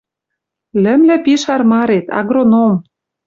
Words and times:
Лӹмлӹ 0.83 1.15
пиш 1.25 1.43
армарет— 1.55 2.05
агроном. 2.19 2.73